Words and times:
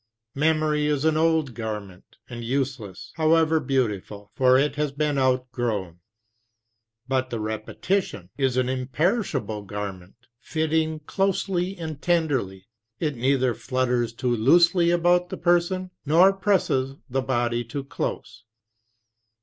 Memory 0.33 0.87
is 0.87 1.05
an 1.05 1.15
old 1.15 1.53
garment, 1.53 2.17
and 2.27 2.43
useless, 2.43 3.11
however 3.17 3.59
beautiful; 3.59 4.31
for 4.33 4.57
it 4.57 4.73
has 4.75 4.91
been 4.91 5.19
outgrown. 5.19 5.99
But 7.07 7.29
the 7.29 7.39
repetition 7.39 8.31
is 8.35 8.57
an 8.57 8.67
imperishable 8.67 9.61
garment, 9.61 10.15
fitting 10.39 11.01
closely 11.01 11.77
and 11.77 12.01
tenderly; 12.01 12.65
it 12.99 13.15
neither 13.15 13.53
flutters 13.53 14.11
too 14.11 14.35
loosely 14.35 14.89
about 14.89 15.29
the 15.29 15.37
person 15.37 15.91
nor 16.03 16.33
presses 16.33 16.95
the 17.07 17.21
body 17.21 17.63
too 17.63 17.83
close. 17.83 18.43